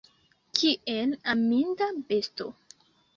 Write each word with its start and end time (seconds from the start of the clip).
Kiel 0.59 1.13
aminda 1.33 1.91
besto! 2.09 2.49